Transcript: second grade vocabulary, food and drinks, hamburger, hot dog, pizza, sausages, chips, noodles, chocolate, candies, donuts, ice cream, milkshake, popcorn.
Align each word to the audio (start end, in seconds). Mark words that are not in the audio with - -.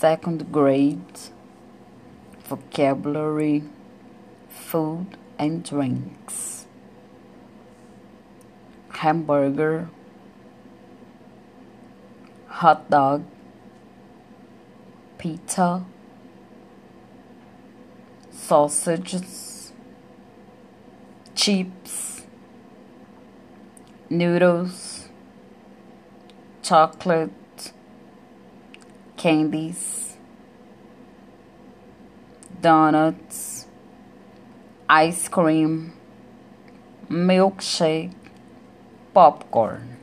second 0.00 0.50
grade 0.50 1.18
vocabulary, 2.44 3.62
food 4.48 5.06
and 5.38 5.62
drinks, 5.62 6.66
hamburger, 8.88 9.90
hot 12.46 12.88
dog, 12.88 13.22
pizza, 15.18 15.84
sausages, 18.30 19.72
chips, 21.34 22.22
noodles, 24.08 25.10
chocolate, 26.62 27.39
candies, 29.20 30.16
donuts, 32.62 33.66
ice 34.88 35.28
cream, 35.28 35.92
milkshake, 37.10 38.14
popcorn. 39.12 39.99